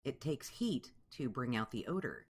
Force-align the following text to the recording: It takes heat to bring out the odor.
It 0.03 0.19
takes 0.19 0.47
heat 0.49 0.91
to 1.11 1.29
bring 1.29 1.55
out 1.55 1.69
the 1.69 1.85
odor. 1.85 2.19